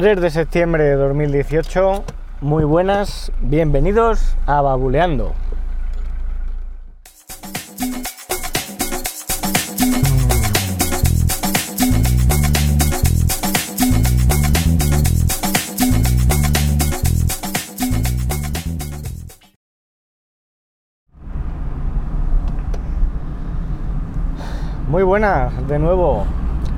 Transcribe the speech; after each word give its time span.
3 0.00 0.20
de 0.20 0.30
septiembre 0.30 0.84
de 0.84 0.94
2018. 0.94 2.04
Muy 2.40 2.62
buenas, 2.62 3.32
bienvenidos 3.40 4.36
a 4.46 4.60
Babuleando. 4.62 5.34
Muy 24.86 25.02
buenas, 25.02 25.66
de 25.66 25.80
nuevo. 25.80 26.24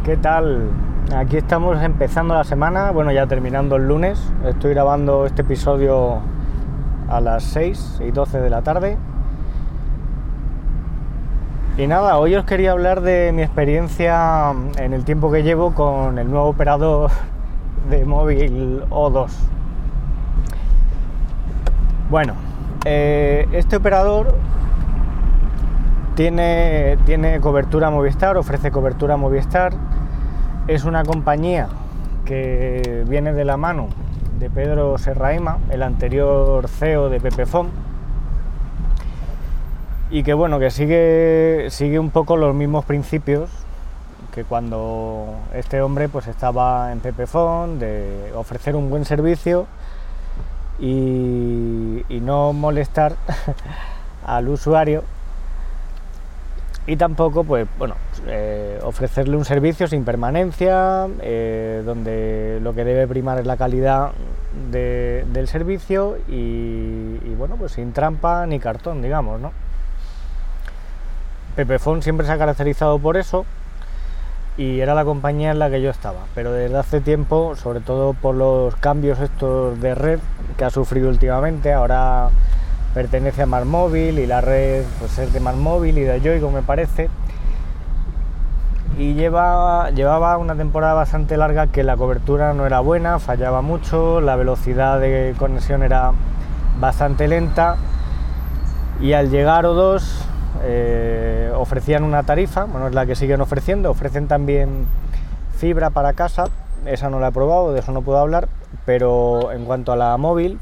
¿Qué 0.06 0.16
tal? 0.16 0.70
Aquí 1.16 1.36
estamos 1.38 1.82
empezando 1.82 2.34
la 2.34 2.44
semana, 2.44 2.92
bueno, 2.92 3.10
ya 3.10 3.26
terminando 3.26 3.74
el 3.74 3.88
lunes. 3.88 4.20
Estoy 4.44 4.74
grabando 4.74 5.26
este 5.26 5.42
episodio 5.42 6.20
a 7.08 7.20
las 7.20 7.42
6 7.42 8.02
y 8.06 8.12
12 8.12 8.40
de 8.40 8.48
la 8.48 8.62
tarde. 8.62 8.96
Y 11.76 11.88
nada, 11.88 12.16
hoy 12.18 12.36
os 12.36 12.44
quería 12.44 12.70
hablar 12.70 13.00
de 13.00 13.32
mi 13.34 13.42
experiencia 13.42 14.52
en 14.78 14.92
el 14.92 15.04
tiempo 15.04 15.32
que 15.32 15.42
llevo 15.42 15.74
con 15.74 16.16
el 16.18 16.30
nuevo 16.30 16.46
operador 16.46 17.10
de 17.90 18.04
móvil 18.04 18.84
O2. 18.90 19.30
Bueno, 22.08 22.34
eh, 22.84 23.48
este 23.50 23.76
operador 23.76 24.36
tiene, 26.14 26.98
tiene 27.04 27.40
cobertura 27.40 27.90
Movistar, 27.90 28.36
ofrece 28.36 28.70
cobertura 28.70 29.16
Movistar. 29.16 29.72
Es 30.70 30.84
una 30.84 31.02
compañía 31.02 31.66
que 32.24 33.04
viene 33.08 33.32
de 33.32 33.44
la 33.44 33.56
mano 33.56 33.88
de 34.38 34.48
Pedro 34.48 34.98
Serraima, 34.98 35.58
el 35.68 35.82
anterior 35.82 36.68
CEO 36.68 37.08
de 37.08 37.18
Pepefon, 37.18 37.70
y 40.12 40.22
que 40.22 40.32
bueno, 40.32 40.60
que 40.60 40.70
sigue, 40.70 41.66
sigue 41.70 41.98
un 41.98 42.10
poco 42.10 42.36
los 42.36 42.54
mismos 42.54 42.84
principios 42.84 43.50
que 44.32 44.44
cuando 44.44 45.34
este 45.54 45.82
hombre 45.82 46.08
pues 46.08 46.28
estaba 46.28 46.92
en 46.92 47.00
Pepefon, 47.00 47.80
de 47.80 48.30
ofrecer 48.36 48.76
un 48.76 48.90
buen 48.90 49.04
servicio 49.04 49.66
y, 50.78 52.04
y 52.08 52.20
no 52.20 52.52
molestar 52.52 53.16
al 54.24 54.48
usuario 54.48 55.02
y 56.86 56.96
tampoco 56.96 57.44
pues 57.44 57.68
bueno 57.78 57.94
eh, 58.26 58.78
ofrecerle 58.82 59.36
un 59.36 59.44
servicio 59.44 59.86
sin 59.86 60.04
permanencia 60.04 61.06
eh, 61.20 61.82
donde 61.84 62.58
lo 62.62 62.74
que 62.74 62.84
debe 62.84 63.06
primar 63.06 63.38
es 63.38 63.46
la 63.46 63.56
calidad 63.56 64.12
de- 64.70 65.24
del 65.32 65.46
servicio 65.46 66.16
y, 66.28 66.32
y, 67.24 67.34
bueno 67.38 67.56
pues 67.56 67.72
sin 67.72 67.92
trampa 67.92 68.46
ni 68.46 68.58
cartón 68.58 69.02
digamos 69.02 69.40
no 69.40 69.52
Pepefon 71.56 72.02
siempre 72.02 72.26
se 72.26 72.32
ha 72.32 72.38
caracterizado 72.38 72.98
por 72.98 73.16
eso 73.16 73.44
y 74.56 74.80
era 74.80 74.94
la 74.94 75.04
compañía 75.04 75.50
en 75.50 75.58
la 75.58 75.70
que 75.70 75.82
yo 75.82 75.90
estaba 75.90 76.20
pero 76.34 76.52
desde 76.52 76.76
hace 76.76 77.00
tiempo 77.00 77.54
sobre 77.56 77.80
todo 77.80 78.14
por 78.14 78.34
los 78.34 78.74
cambios 78.76 79.18
estos 79.20 79.80
de 79.80 79.94
red 79.94 80.18
que 80.56 80.64
ha 80.64 80.70
sufrido 80.70 81.08
últimamente 81.08 81.72
ahora 81.72 82.30
pertenece 82.94 83.42
a 83.42 83.46
Marmóvil 83.46 84.18
y 84.18 84.26
la 84.26 84.40
red 84.40 84.84
pues 84.98 85.18
es 85.18 85.32
de 85.32 85.40
Marmóvil 85.40 85.98
y 85.98 86.02
de 86.02 86.20
Yoigo 86.20 86.50
me 86.50 86.62
parece. 86.62 87.08
Y 88.98 89.14
lleva, 89.14 89.90
llevaba 89.90 90.36
una 90.36 90.54
temporada 90.54 90.94
bastante 90.94 91.36
larga 91.36 91.68
que 91.68 91.82
la 91.82 91.96
cobertura 91.96 92.52
no 92.52 92.66
era 92.66 92.80
buena, 92.80 93.18
fallaba 93.18 93.62
mucho, 93.62 94.20
la 94.20 94.36
velocidad 94.36 95.00
de 95.00 95.34
conexión 95.38 95.82
era 95.82 96.12
bastante 96.78 97.28
lenta 97.28 97.76
y 99.00 99.14
al 99.14 99.30
llegar 99.30 99.64
O2 99.64 100.02
eh, 100.62 101.50
ofrecían 101.56 102.04
una 102.04 102.24
tarifa, 102.24 102.64
bueno 102.64 102.88
es 102.88 102.94
la 102.94 103.06
que 103.06 103.14
siguen 103.14 103.40
ofreciendo, 103.40 103.90
ofrecen 103.90 104.28
también 104.28 104.86
fibra 105.56 105.90
para 105.90 106.12
casa, 106.12 106.44
esa 106.84 107.08
no 107.08 107.20
la 107.20 107.28
he 107.28 107.32
probado, 107.32 107.72
de 107.72 107.80
eso 107.80 107.92
no 107.92 108.02
puedo 108.02 108.18
hablar, 108.18 108.48
pero 108.84 109.52
en 109.52 109.64
cuanto 109.64 109.92
a 109.92 109.96
la 109.96 110.16
móvil, 110.18 110.58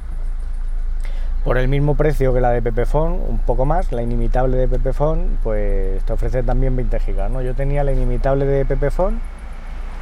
por 1.44 1.59
el 1.59 1.69
mismo 1.69 1.94
precio 1.94 2.34
que 2.34 2.41
la 2.41 2.50
de 2.50 2.60
Pepefon, 2.60 3.12
un 3.12 3.38
poco 3.38 3.65
más, 3.65 3.93
la 3.93 4.03
inimitable 4.03 4.56
de 4.56 4.69
Pepefon, 4.69 5.38
pues 5.43 6.03
te 6.04 6.12
ofrece 6.12 6.43
también 6.43 6.76
20 6.76 7.00
gigas, 7.00 7.31
¿no? 7.31 7.43
Yo 7.43 7.54
tenía 7.54 7.84
la 7.84 7.93
inimitable 7.93 8.44
de 8.44 8.65
Pepefon, 8.65 9.21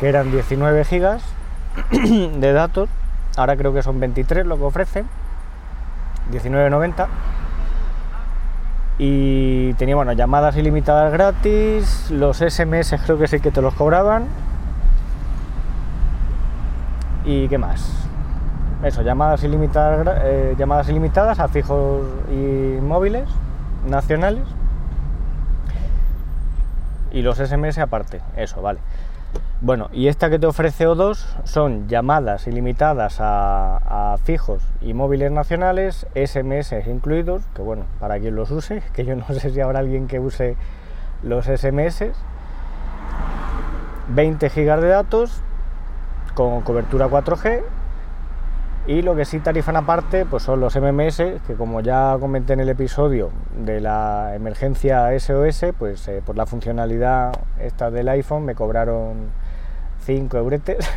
que 0.00 0.08
eran 0.08 0.30
19 0.30 0.84
gigas 0.84 1.22
de 1.92 2.52
datos, 2.52 2.88
ahora 3.36 3.56
creo 3.56 3.72
que 3.72 3.82
son 3.82 4.00
23 4.00 4.46
lo 4.46 4.56
que 4.56 4.64
ofrecen, 4.64 5.06
19.90 6.32 7.06
y 8.98 9.74
tenía 9.74 9.94
bueno 9.94 10.12
llamadas 10.12 10.56
ilimitadas 10.56 11.12
gratis, 11.12 12.10
los 12.10 12.38
SMS 12.38 12.94
creo 13.04 13.18
que 13.18 13.28
sí 13.28 13.40
que 13.40 13.50
te 13.50 13.60
los 13.60 13.74
cobraban 13.74 14.24
y 17.24 17.48
qué 17.48 17.58
más. 17.58 18.06
Eso, 18.86 19.02
llamadas 19.02 19.42
ilimitadas, 19.42 20.16
eh, 20.22 20.54
llamadas 20.56 20.88
ilimitadas 20.88 21.40
a 21.40 21.48
fijos 21.48 22.06
y 22.30 22.80
móviles 22.80 23.28
nacionales 23.84 24.44
y 27.10 27.22
los 27.22 27.38
SMS 27.38 27.78
aparte. 27.78 28.20
Eso, 28.36 28.62
vale. 28.62 28.78
Bueno, 29.60 29.88
y 29.92 30.06
esta 30.06 30.30
que 30.30 30.38
te 30.38 30.46
ofrece 30.46 30.86
O2 30.86 31.16
son 31.42 31.88
llamadas 31.88 32.46
ilimitadas 32.46 33.16
a, 33.18 34.12
a 34.12 34.18
fijos 34.18 34.62
y 34.80 34.94
móviles 34.94 35.32
nacionales, 35.32 36.06
SMS 36.14 36.72
incluidos, 36.86 37.42
que 37.56 37.62
bueno, 37.62 37.86
para 37.98 38.20
quien 38.20 38.36
los 38.36 38.52
use, 38.52 38.84
que 38.92 39.04
yo 39.04 39.16
no 39.16 39.26
sé 39.26 39.50
si 39.50 39.60
habrá 39.60 39.80
alguien 39.80 40.06
que 40.06 40.20
use 40.20 40.56
los 41.24 41.46
SMS, 41.46 42.04
20 44.10 44.48
gigas 44.48 44.80
de 44.80 44.88
datos 44.88 45.42
con 46.34 46.60
cobertura 46.60 47.08
4G 47.08 47.64
y 48.86 49.02
lo 49.02 49.16
que 49.16 49.24
sí 49.24 49.40
tarifan 49.40 49.76
aparte 49.76 50.24
pues 50.26 50.44
son 50.44 50.60
los 50.60 50.76
MMS, 50.76 51.16
que 51.46 51.54
como 51.56 51.80
ya 51.80 52.16
comenté 52.20 52.52
en 52.52 52.60
el 52.60 52.68
episodio 52.68 53.30
de 53.56 53.80
la 53.80 54.34
emergencia 54.34 55.08
SOS, 55.18 55.66
pues 55.76 56.06
eh, 56.08 56.22
por 56.24 56.36
la 56.36 56.46
funcionalidad 56.46 57.32
esta 57.58 57.90
del 57.90 58.08
iPhone 58.08 58.44
me 58.44 58.54
cobraron 58.54 59.30
5 60.04 60.36
euretes. 60.38 60.88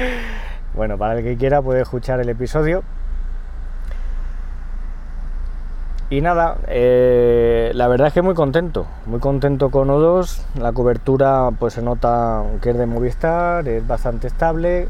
bueno, 0.74 0.98
para 0.98 1.18
el 1.18 1.24
que 1.24 1.36
quiera 1.36 1.62
puede 1.62 1.80
escuchar 1.80 2.20
el 2.20 2.28
episodio. 2.28 2.82
Y 6.10 6.20
nada, 6.20 6.58
eh, 6.66 7.70
la 7.74 7.88
verdad 7.88 8.08
es 8.08 8.12
que 8.12 8.20
muy 8.20 8.34
contento, 8.34 8.84
muy 9.06 9.18
contento 9.18 9.70
con 9.70 9.88
O2, 9.88 10.42
la 10.60 10.72
cobertura 10.72 11.48
pues 11.58 11.72
se 11.72 11.80
nota 11.80 12.42
que 12.60 12.68
es 12.68 12.76
de 12.76 12.84
Movistar, 12.84 13.66
es 13.66 13.86
bastante 13.86 14.26
estable, 14.26 14.88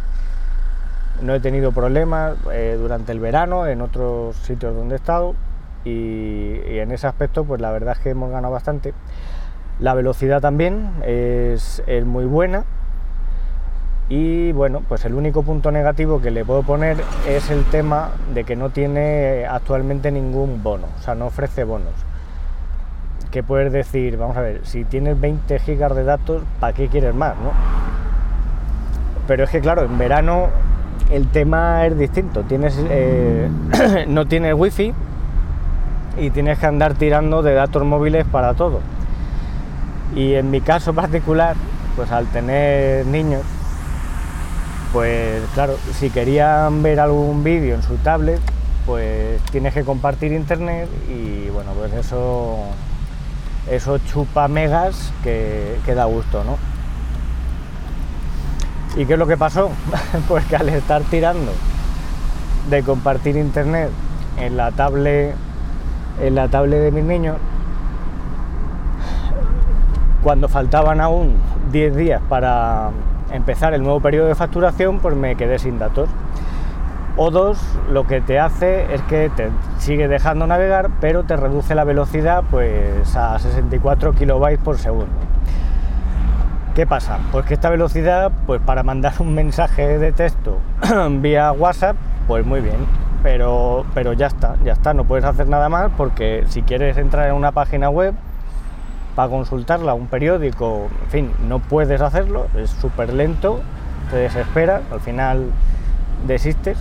no 1.21 1.35
he 1.35 1.41
tenido 1.41 1.73
problemas 1.73 2.37
eh, 2.53 2.77
durante 2.81 3.13
el 3.13 3.21
verano 3.21 3.67
en 3.67 3.81
otros 3.81 4.37
sitios 4.37 4.75
donde 4.75 4.95
he 4.95 4.99
estado 4.99 5.35
y, 5.85 6.61
en 6.79 6.91
ese 6.93 7.07
aspecto 7.07 7.45
pues 7.45 7.61
la 7.61 7.71
verdad 7.71 7.95
es 7.97 8.03
que 8.03 8.11
hemos 8.11 8.31
ganado 8.31 8.53
bastante. 8.53 8.95
La 9.81 9.95
velocidad 9.95 10.41
también 10.41 10.91
es, 11.05 11.83
es 11.87 12.05
muy 12.05 12.25
buena 12.25 12.65
y 14.09 14.53
bueno, 14.53 14.83
pues 14.89 15.05
el 15.05 15.15
único 15.15 15.43
punto 15.43 15.71
negativo 15.71 16.21
que 16.21 16.31
le 16.31 16.45
puedo 16.45 16.63
poner 16.63 16.99
es 17.27 17.51
el 17.51 17.65
tema 17.65 18.11
de 18.35 18.45
que 18.45 18.57
no 18.57 18.71
tiene 18.71 19.47
actualmente 19.47 20.11
ningún 20.11 20.63
bono, 20.63 20.87
o 20.99 21.03
sea, 21.03 21.15
no 21.15 21.27
ofrece 21.27 21.65
bonos. 21.65 21.95
Que 23.31 23.43
puedes 23.43 23.73
decir, 23.73 24.19
vamos 24.19 24.37
a 24.37 24.43
ver, 24.43 24.67
si 24.67 24.85
tienes 24.85 25.19
20 25.19 25.59
gigas 25.61 25.97
de 25.97 26.05
datos, 26.05 26.43
¿para 26.61 26.75
qué 26.75 26.89
quieres 26.89 27.15
más, 27.15 27.37
no? 27.37 27.53
Pero 29.27 29.45
es 29.45 29.51
que 29.51 29.61
claro, 29.63 29.85
en 29.85 29.97
verano 29.97 30.49
el 31.11 31.29
tema 31.29 31.87
es 31.87 31.99
distinto. 31.99 32.43
Tienes, 32.43 32.75
eh, 32.89 33.49
no 34.09 34.27
tienes 34.27 34.55
wifi 34.55 34.95
y 36.19 36.31
tienes 36.31 36.59
que 36.59 36.67
andar 36.67 36.95
tirando 36.95 37.43
de 37.43 37.55
datos 37.55 37.85
móviles 37.85 38.25
para 38.27 38.55
todo. 38.55 38.81
Y 40.15 40.35
en 40.35 40.51
mi 40.51 40.61
caso 40.61 40.95
particular, 40.95 41.57
pues 41.97 42.11
al 42.11 42.27
tener 42.27 43.07
niños, 43.07 43.43
pues 44.93 45.43
claro, 45.55 45.77
si 45.93 46.11
querían 46.11 46.83
ver 46.83 47.01
algún 47.01 47.45
vídeo 47.45 47.75
en 47.75 47.83
su 47.83 47.97
tablet, 47.97 48.41
pues 48.87 49.41
tienes 49.51 49.75
que 49.75 49.85
compartir 49.85 50.33
internet 50.33 50.89
y 51.09 51.49
bueno, 51.51 51.73
pues 51.73 51.93
eso, 51.93 52.59
eso 53.71 53.99
chupa 53.99 54.49
megas 54.49 55.13
que, 55.23 55.77
que 55.85 55.95
da 55.95 56.05
gusto, 56.07 56.43
¿no? 56.45 56.59
¿Y 58.97 59.07
qué 59.07 59.15
es 59.15 59.19
lo 59.19 59.27
que 59.27 59.37
pasó? 59.37 59.71
pues 60.29 60.45
que 60.47 60.57
al 60.57 60.69
estar 60.69 61.03
tirando 61.03 61.53
de 62.69 62.83
compartir 62.83 63.37
internet 63.37 63.91
en 64.39 64.57
la 64.57 64.71
tablet, 64.71 65.35
en 66.21 66.35
la 66.35 66.49
tablet 66.49 66.81
de 66.81 66.93
mis 66.93 67.05
niños, 67.05 67.37
cuando 70.23 70.49
faltaban 70.49 71.01
aún 71.01 71.37
10 71.73 71.97
días 71.97 72.23
para 72.29 72.91
empezar 73.33 73.73
el 73.73 73.83
nuevo 73.83 74.01
periodo 74.01 74.29
de 74.29 74.35
facturación, 74.35 75.01
pues 75.01 75.17
me 75.17 75.37
quedé 75.37 75.59
sin 75.59 75.79
datos. 75.79 76.09
O2 77.17 77.57
lo 77.91 78.07
que 78.07 78.21
te 78.21 78.39
hace 78.39 78.95
es 78.95 79.03
que 79.03 79.31
te 79.35 79.51
sigue 79.79 80.07
dejando 80.07 80.47
navegar, 80.47 80.91
pero 81.01 81.25
te 81.25 81.37
reduce 81.37 81.75
la 81.75 81.85
velocidad 81.85 82.45
pues 82.51 83.17
a 83.17 83.39
64 83.39 84.13
kilobytes 84.13 84.63
por 84.63 84.79
segundo. 84.79 85.32
¿Qué 86.75 86.87
pasa? 86.87 87.19
Pues 87.31 87.45
que 87.45 87.53
esta 87.53 87.69
velocidad, 87.69 88.33
pues 88.47 88.59
para 88.63 88.83
mandar 88.83 89.13
un 89.19 89.35
mensaje 89.35 89.99
de 89.99 90.11
texto 90.11 90.59
vía 91.21 91.53
WhatsApp, 91.53 91.97
pues 92.27 92.47
muy 92.47 92.63
bien, 92.63 92.87
pero, 93.23 93.85
pero 93.93 94.15
ya 94.15 94.29
está, 94.29 94.57
ya 94.65 94.73
está, 94.73 94.95
no 94.95 95.05
puedes 95.05 95.27
hacer 95.27 95.49
nada 95.49 95.69
más 95.69 95.91
porque 95.99 96.45
si 96.49 96.63
quieres 96.63 96.97
entrar 96.97 97.29
en 97.29 97.35
una 97.35 97.53
página 97.53 97.91
web 97.91 98.15
para 99.15 99.29
consultarla, 99.29 99.93
un 99.93 100.07
periódico, 100.07 100.89
en 101.05 101.11
fin, 101.11 101.33
no 101.47 101.59
puedes 101.59 102.01
hacerlo, 102.01 102.47
es 102.57 102.71
súper 102.71 103.13
lento, 103.13 103.61
te 104.11 104.17
desesperas, 104.17 104.81
al 104.91 105.01
final 105.01 105.51
desistes 106.27 106.79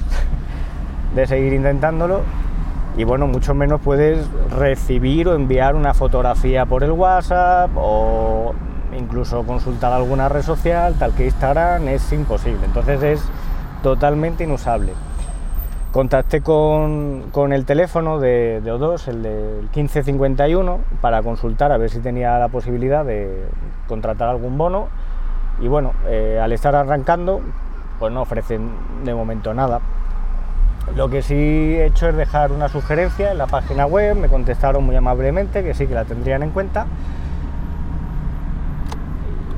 de 1.15 1.27
seguir 1.27 1.51
intentándolo. 1.51 2.21
Y 2.95 3.03
bueno, 3.03 3.27
mucho 3.27 3.53
menos 3.53 3.81
puedes 3.81 4.25
recibir 4.57 5.27
o 5.27 5.35
enviar 5.35 5.75
una 5.75 5.93
fotografía 5.93 6.65
por 6.65 6.83
el 6.83 6.91
WhatsApp 6.91 7.71
o 7.75 8.53
incluso 8.97 9.43
consultar 9.43 9.93
alguna 9.93 10.29
red 10.29 10.41
social, 10.41 10.95
tal 10.97 11.13
que 11.13 11.25
Instagram, 11.25 11.87
es 11.87 12.11
imposible. 12.11 12.65
Entonces 12.65 13.01
es 13.03 13.23
totalmente 13.83 14.43
inusable. 14.43 14.93
Contacté 15.91 16.41
con, 16.41 17.51
el 17.51 17.65
teléfono 17.65 18.19
de, 18.19 18.61
O2, 18.63 19.07
el 19.09 19.23
del 19.23 19.61
1551, 19.75 20.79
para 21.01 21.21
consultar 21.21 21.71
a 21.71 21.77
ver 21.77 21.89
si 21.89 21.99
tenía 21.99 22.39
la 22.39 22.47
posibilidad 22.47 23.03
de 23.03 23.45
contratar 23.87 24.29
algún 24.29 24.57
bono. 24.57 24.87
Y 25.59 25.67
bueno, 25.67 25.93
eh, 26.07 26.39
al 26.41 26.53
estar 26.53 26.75
arrancando, 26.75 27.41
pues 27.99 28.13
no 28.13 28.21
ofrecen 28.21 28.71
de 29.03 29.13
momento 29.13 29.53
nada. 29.53 29.81
Lo 30.95 31.09
que 31.09 31.21
sí 31.21 31.35
he 31.35 31.85
hecho 31.85 32.07
es 32.07 32.15
dejar 32.15 32.51
una 32.51 32.69
sugerencia 32.69 33.31
en 33.31 33.37
la 33.37 33.47
página 33.47 33.85
web, 33.85 34.15
me 34.15 34.29
contestaron 34.29 34.83
muy 34.85 34.95
amablemente 34.95 35.61
que 35.61 35.73
sí 35.73 35.87
que 35.87 35.93
la 35.93 36.05
tendrían 36.05 36.41
en 36.41 36.51
cuenta 36.51 36.87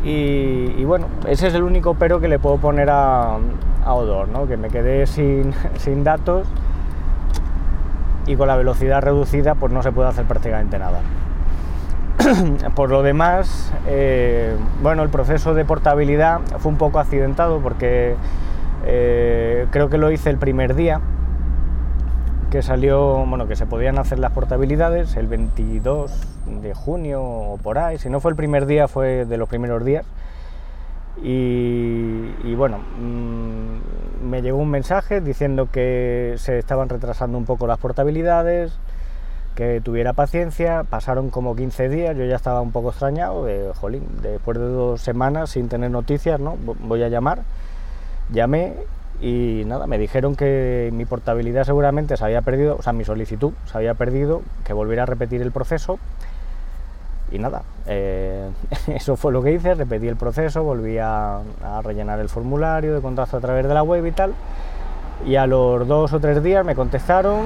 y, 0.04 0.84
bueno, 0.84 1.08
ese 1.28 1.48
es 1.48 1.54
el 1.54 1.64
único 1.64 1.94
pero 1.94 2.20
que 2.20 2.28
le 2.28 2.38
puedo 2.38 2.58
poner 2.58 2.90
a, 2.90 3.38
a 3.86 3.94
Odor, 3.94 4.28
¿no? 4.28 4.48
que 4.48 4.58
me 4.58 4.70
quedé 4.70 5.08
sin, 5.08 5.54
sin, 5.78 6.04
datos 6.04 6.48
y 8.26 8.36
con 8.36 8.48
la 8.48 8.56
velocidad 8.56 9.02
reducida 9.02 9.56
pues 9.56 9.72
no 9.72 9.82
se 9.82 9.92
puede 9.92 10.10
hacer 10.10 10.26
prácticamente 10.26 10.78
nada. 10.78 11.00
Por 12.76 12.90
lo 12.90 13.02
demás, 13.02 13.74
eh, 13.88 14.56
bueno, 14.82 15.04
el 15.04 15.10
proceso 15.10 15.54
de 15.54 15.66
portabilidad 15.66 16.42
fue 16.60 16.72
un 16.72 16.78
poco 16.78 17.00
accidentado 17.00 17.60
porque 17.60 18.16
eh, 18.86 19.68
creo 19.72 19.90
que 19.90 19.98
lo 19.98 20.12
hice 20.12 20.30
el 20.30 20.38
primer 20.38 20.76
día, 20.76 21.00
que 22.54 22.62
salió, 22.62 23.26
bueno, 23.26 23.48
que 23.48 23.56
se 23.56 23.66
podían 23.66 23.98
hacer 23.98 24.20
las 24.20 24.32
portabilidades 24.32 25.16
el 25.16 25.26
22 25.26 26.12
de 26.62 26.76
junio 26.76 27.24
o 27.24 27.58
por 27.58 27.80
ahí, 27.80 27.98
si 27.98 28.12
no 28.12 28.20
fue 28.20 28.30
el 28.30 28.38
primer 28.38 28.68
día, 28.68 28.88
fue 28.88 29.26
de 29.26 29.38
los 29.38 29.50
primeros 29.50 29.84
días. 29.84 30.06
Y, 31.24 32.54
bueno, 32.54 32.78
mm, 32.78 34.30
me 34.30 34.44
llegó 34.44 34.60
un 34.60 34.70
mensaje 34.70 35.20
diciendo 35.20 35.70
que 35.72 36.36
se 36.38 36.60
estaban 36.60 36.90
retrasando 36.90 37.40
un 37.40 37.46
poco 37.46 37.66
las 37.66 37.80
portabilidades, 37.80 38.78
que 39.56 39.82
tuviera 39.82 40.14
paciencia, 40.14 40.84
pasaron 40.88 41.32
como 41.32 41.56
15 41.56 41.90
días, 41.90 42.16
yo 42.16 42.24
ya 42.26 42.36
estaba 42.36 42.62
un 42.62 42.72
poco 42.72 42.90
extrañado, 42.90 43.46
de, 43.46 43.72
jolín, 43.74 44.04
después 44.22 44.60
de 44.60 44.66
dos 44.66 45.02
semanas 45.02 45.50
sin 45.50 45.70
tener 45.70 45.90
noticias, 45.90 46.40
¿no? 46.40 46.56
Voy 46.82 47.02
a 47.02 47.10
llamar, 47.10 47.40
llamé 48.32 48.76
y 49.22 49.64
nada, 49.66 49.88
me 49.88 49.98
dijeron 49.98 50.36
que 50.36 50.90
mi 50.94 51.06
portabilidad 51.06 51.64
seguramente 51.64 52.18
se 52.18 52.26
había 52.26 52.42
perdido, 52.42 52.76
o 52.78 52.82
sea, 52.82 52.94
mi 52.94 53.06
solicitud 53.06 53.54
se 53.66 53.78
había 53.78 53.94
perdido, 53.94 54.42
que 54.66 54.74
volviera 54.74 55.04
a 55.04 55.06
repetir 55.06 55.42
el 55.42 55.52
proceso. 55.52 56.00
Y 57.32 57.40
nada, 57.40 57.64
eh, 57.88 58.50
eso 58.88 59.16
fue 59.16 59.32
lo 59.32 59.42
que 59.42 59.54
hice, 59.54 59.76
repetí 59.76 60.08
el 60.08 60.18
proceso, 60.18 60.64
volví 60.64 60.98
a, 61.00 61.40
rellenar 61.84 62.20
el 62.20 62.30
formulario 62.30 62.94
de 62.94 63.02
contacto 63.02 63.38
a 63.38 63.40
través 63.40 63.68
de 63.68 63.74
la 63.74 63.84
web 63.84 64.06
y 64.06 64.12
tal, 64.12 64.34
y 65.26 65.36
a 65.36 65.48
los 65.48 65.88
dos 65.88 66.14
o 66.14 66.20
tres 66.20 66.44
días 66.44 66.66
me 66.66 66.76
contestaron 66.76 67.46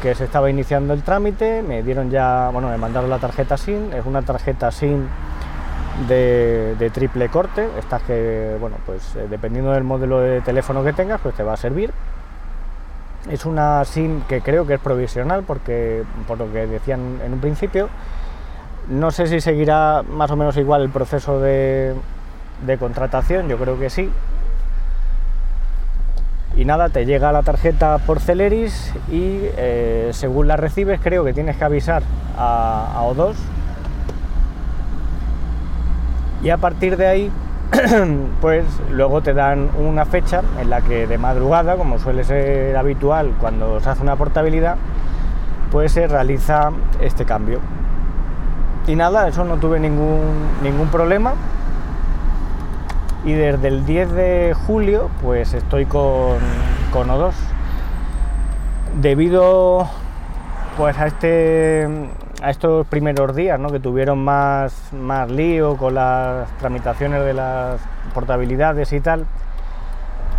que 0.00 0.14
se 0.14 0.24
estaba 0.24 0.48
iniciando 0.48 0.94
el 0.94 1.02
trámite, 1.02 1.62
me 1.62 1.82
dieron 1.82 2.10
ya, 2.10 2.48
bueno, 2.52 2.68
me 2.68 2.78
mandaron 2.78 3.10
la 3.10 3.18
tarjeta 3.18 3.58
SIM, 3.58 3.92
es 3.92 4.06
una 4.06 4.22
tarjeta 4.22 4.70
SIM 4.70 5.06
de, 6.08 6.90
triple 6.92 7.28
corte, 7.28 7.68
estas 7.78 8.02
que, 8.02 8.56
bueno, 8.60 8.76
pues 8.86 9.14
eh, 9.16 9.26
dependiendo 9.28 9.72
del 9.72 9.84
modelo 9.84 10.20
de 10.20 10.40
teléfono 10.40 10.82
que 10.84 10.92
tengas, 10.92 11.20
pues 11.20 11.34
te 11.34 11.42
va 11.42 11.54
a 11.54 11.56
servir. 11.56 11.92
Es 13.30 13.44
una 13.44 13.84
SIM 13.84 14.22
que 14.22 14.40
creo 14.40 14.66
que 14.66 14.74
es 14.74 14.80
provisional, 14.80 15.44
porque 15.46 16.04
por 16.26 16.38
lo 16.38 16.50
que 16.52 16.66
decían 16.66 17.20
en 17.24 17.34
un 17.34 17.40
principio, 17.40 17.88
no 18.88 19.10
sé 19.10 19.26
si 19.26 19.40
seguirá 19.40 20.02
más 20.02 20.30
o 20.30 20.36
menos 20.36 20.56
igual 20.56 20.82
el 20.82 20.90
proceso 20.90 21.40
de, 21.40 21.94
contratación, 22.78 23.48
yo 23.48 23.58
creo 23.58 23.78
que 23.78 23.90
sí. 23.90 24.10
Y 26.56 26.64
nada, 26.64 26.88
te 26.88 27.06
llega 27.06 27.30
la 27.30 27.42
tarjeta 27.42 27.98
por 27.98 28.20
Celeris 28.20 28.92
y 29.10 29.40
eh, 29.56 30.10
según 30.12 30.48
la 30.48 30.56
recibes 30.56 31.00
creo 31.00 31.24
que 31.24 31.32
tienes 31.32 31.56
que 31.56 31.64
avisar 31.64 32.02
a, 32.36 32.92
a 32.96 33.02
O2 33.04 33.36
y 36.42 36.50
a 36.50 36.56
partir 36.56 36.96
de 36.96 37.06
ahí 37.06 37.32
pues 38.40 38.64
luego 38.90 39.22
te 39.22 39.32
dan 39.32 39.70
una 39.78 40.04
fecha 40.04 40.42
en 40.60 40.70
la 40.70 40.80
que 40.80 41.06
de 41.06 41.18
madrugada, 41.18 41.76
como 41.76 41.98
suele 41.98 42.24
ser 42.24 42.76
habitual 42.76 43.32
cuando 43.40 43.80
se 43.80 43.90
hace 43.90 44.02
una 44.02 44.16
portabilidad, 44.16 44.76
pues 45.70 45.92
se 45.92 46.06
realiza 46.06 46.70
este 47.00 47.24
cambio. 47.24 47.60
Y 48.86 48.96
nada, 48.96 49.28
eso 49.28 49.44
no 49.44 49.58
tuve 49.58 49.78
ningún, 49.78 50.20
ningún 50.62 50.88
problema. 50.88 51.34
Y 53.24 53.32
desde 53.32 53.68
el 53.68 53.84
10 53.84 54.12
de 54.12 54.56
julio 54.66 55.10
pues 55.22 55.54
estoy 55.54 55.86
con, 55.86 56.38
con 56.92 57.08
O2. 57.08 57.32
Debido 59.00 59.88
pues 60.76 60.98
a 60.98 61.06
este 61.06 61.86
a 62.42 62.50
estos 62.50 62.86
primeros 62.86 63.34
días, 63.36 63.60
que 63.70 63.80
tuvieron 63.80 64.18
más, 64.24 64.92
más 64.92 65.30
lío 65.30 65.76
con 65.76 65.94
las 65.94 66.48
tramitaciones 66.58 67.24
de 67.24 67.34
las 67.34 67.80
portabilidades 68.14 68.92
y 68.92 69.00
tal, 69.00 69.26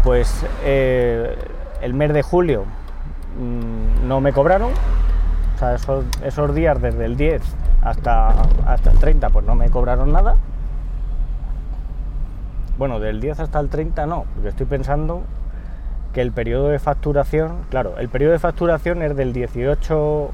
pues 0.04 0.46
eh, 0.64 1.38
el 1.82 1.94
mes 1.94 2.14
de 2.14 2.24
julio 2.24 2.66
mm, 3.40 4.08
no 4.08 4.20
me 4.20 4.34
cobraron, 4.34 4.72
o 5.56 5.60
sea, 5.60 5.76
esos, 5.76 6.56
días 6.56 6.82
desde 6.82 7.06
el 7.06 7.18
10 7.18 7.42
hasta, 7.84 8.30
hasta 8.66 8.92
el 8.92 8.98
30 8.98 9.30
pues 9.30 9.46
no 9.46 9.56
me 9.56 9.70
cobraron 9.70 10.12
nada. 10.12 10.36
Bueno, 12.78 13.00
del 13.00 13.22
10 13.22 13.42
hasta 13.42 13.60
el 13.60 13.70
30 13.70 14.08
no, 14.08 14.26
porque 14.34 14.50
estoy 14.50 14.66
pensando 14.66 15.22
que 16.14 16.22
el 16.22 16.32
periodo 16.32 16.70
de 16.70 16.80
facturación, 16.80 17.58
claro, 17.70 17.98
el 18.00 18.10
periodo 18.10 18.34
de 18.34 18.40
facturación 18.40 19.04
es 19.04 19.16
del 19.16 19.34
18 19.34 20.32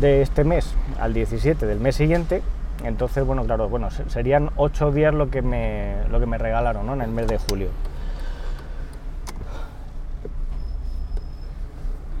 de 0.00 0.22
este 0.22 0.44
mes 0.44 0.74
al 1.00 1.14
17 1.14 1.66
del 1.66 1.80
mes 1.80 1.96
siguiente, 1.96 2.42
entonces, 2.84 3.24
bueno, 3.24 3.44
claro, 3.44 3.68
bueno, 3.68 3.88
serían 3.90 4.50
8 4.56 4.92
días 4.92 5.14
lo 5.14 5.30
que 5.30 5.42
me, 5.42 5.96
lo 6.10 6.20
que 6.20 6.26
me 6.26 6.38
regalaron 6.38 6.88
en 6.90 7.00
el 7.00 7.10
mes 7.10 7.26
de 7.26 7.38
julio. 7.38 7.68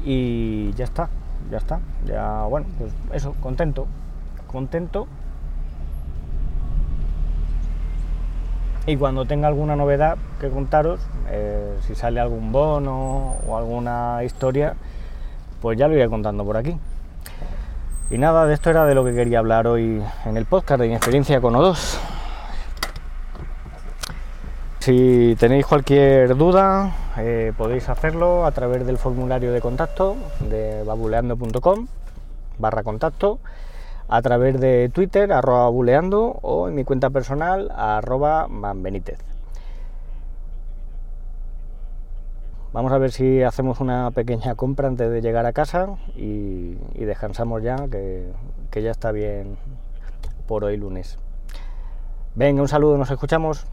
Y 0.04 0.72
ya 0.74 0.84
está, 0.84 1.08
ya 1.50 1.58
está. 1.58 1.80
Ya, 2.06 2.44
bueno, 2.44 2.66
pues 2.78 2.92
eso, 3.12 3.34
contento. 3.40 3.86
Contento. 4.46 5.08
Y 8.86 8.96
cuando 8.96 9.24
tenga 9.26 9.48
alguna 9.48 9.74
novedad 9.74 10.16
que 10.40 10.48
contaros, 10.48 11.00
eh, 11.28 11.76
si 11.82 11.96
sale 11.96 12.20
algún 12.20 12.52
bono 12.52 13.34
o 13.46 13.56
alguna 13.56 14.22
historia, 14.22 14.76
pues 15.60 15.76
ya 15.76 15.88
lo 15.88 15.94
iré 15.94 16.08
contando 16.08 16.44
por 16.44 16.56
aquí. 16.56 16.78
Y 18.10 18.18
nada, 18.18 18.46
de 18.46 18.54
esto 18.54 18.70
era 18.70 18.84
de 18.84 18.94
lo 18.94 19.04
que 19.04 19.14
quería 19.14 19.40
hablar 19.40 19.66
hoy 19.66 20.00
en 20.24 20.36
el 20.36 20.44
podcast, 20.44 20.80
de 20.80 20.88
mi 20.88 20.94
experiencia 20.94 21.40
con 21.40 21.54
O2. 21.54 21.98
Si 24.78 25.36
tenéis 25.40 25.66
cualquier 25.66 26.36
duda, 26.36 26.94
eh, 27.18 27.52
podéis 27.56 27.88
hacerlo 27.88 28.46
a 28.46 28.52
través 28.52 28.86
del 28.86 28.98
formulario 28.98 29.52
de 29.52 29.60
contacto 29.60 30.16
de 30.48 30.84
babuleando.com 30.84 31.88
barra 32.58 32.82
contacto, 32.82 33.40
a 34.08 34.22
través 34.22 34.60
de 34.60 34.88
Twitter, 34.92 35.32
arroba 35.32 35.64
babuleando, 35.64 36.38
o 36.42 36.68
en 36.68 36.74
mi 36.74 36.84
cuenta 36.84 37.10
personal, 37.10 37.72
arroba 37.76 38.46
manbenítez. 38.48 39.18
Vamos 42.76 42.92
a 42.92 42.98
ver 42.98 43.10
si 43.10 43.42
hacemos 43.42 43.80
una 43.80 44.10
pequeña 44.10 44.54
compra 44.54 44.86
antes 44.86 45.10
de 45.10 45.22
llegar 45.22 45.46
a 45.46 45.54
casa 45.54 45.96
y, 46.14 46.74
descansamos 46.94 47.62
ya, 47.62 47.76
que, 47.88 48.34
ya 48.82 48.90
está 48.90 49.12
bien 49.12 49.56
por 50.46 50.62
hoy 50.62 50.76
lunes. 50.76 51.18
Venga, 52.34 52.60
un 52.60 52.68
saludo, 52.68 52.98
nos 52.98 53.10
escuchamos. 53.10 53.66